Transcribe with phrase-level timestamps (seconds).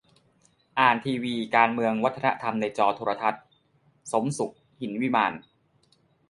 [0.79, 3.43] อ่านทีวี: การเมืองวัฒนธรรมในจอโทรทัศน์-
[4.11, 5.33] สมสุข หินวิมาน